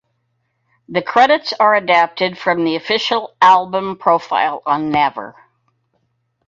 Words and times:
The 0.89 1.03
credits 1.03 1.53
are 1.59 1.75
adapted 1.75 2.35
from 2.35 2.63
the 2.63 2.75
official 2.75 3.35
album 3.39 3.97
profile 3.97 4.63
on 4.65 4.89
Naver. 4.89 5.35